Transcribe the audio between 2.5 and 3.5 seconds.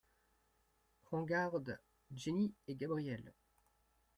et GABRIELLE.